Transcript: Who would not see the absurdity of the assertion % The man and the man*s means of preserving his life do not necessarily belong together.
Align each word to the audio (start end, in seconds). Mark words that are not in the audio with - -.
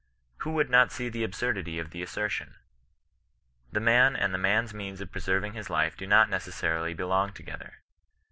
Who 0.37 0.53
would 0.53 0.71
not 0.71 0.91
see 0.91 1.09
the 1.09 1.23
absurdity 1.23 1.77
of 1.77 1.91
the 1.91 2.01
assertion 2.01 2.55
% 3.13 3.71
The 3.73 3.79
man 3.79 4.15
and 4.15 4.33
the 4.33 4.39
man*s 4.39 4.73
means 4.73 4.99
of 4.99 5.11
preserving 5.11 5.53
his 5.53 5.69
life 5.69 5.95
do 5.95 6.07
not 6.07 6.27
necessarily 6.27 6.95
belong 6.95 7.33
together. 7.33 7.83